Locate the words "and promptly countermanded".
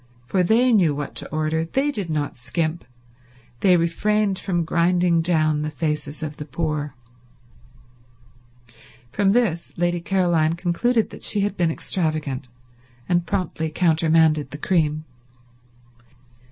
13.07-14.49